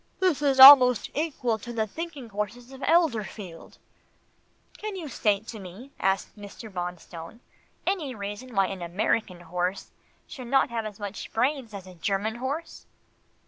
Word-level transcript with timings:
"This 0.19 0.41
is 0.41 0.59
almost 0.59 1.11
equal 1.13 1.59
to 1.59 1.71
the 1.71 1.85
thinking 1.85 2.29
horses 2.29 2.71
of 2.71 2.81
Elberfeld." 2.81 3.77
"Can 4.79 4.95
you 4.95 5.07
state 5.07 5.45
to 5.49 5.59
me," 5.59 5.91
asked 5.99 6.35
Mr. 6.35 6.73
Bonstone, 6.73 7.39
"any 7.85 8.15
reason 8.15 8.55
why 8.55 8.65
an 8.65 8.81
American 8.81 9.41
horse 9.41 9.91
should 10.25 10.47
not 10.47 10.71
have 10.71 10.87
as 10.87 10.99
much 10.99 11.31
brains 11.33 11.71
as 11.71 11.85
a 11.85 11.93
German 11.93 12.37
horse?" 12.37 12.87